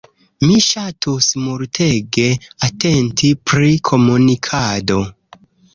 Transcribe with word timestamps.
Mi 0.43 0.53
ŝatus 0.67 1.27
multege 1.43 2.25
atenti 2.69 3.33
pri 3.53 3.73
komunikado. 3.93 5.01